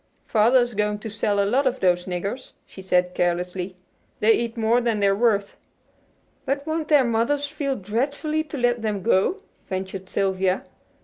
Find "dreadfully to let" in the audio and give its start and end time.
7.75-8.81